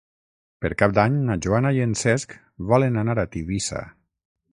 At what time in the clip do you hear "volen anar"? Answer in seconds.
2.73-3.17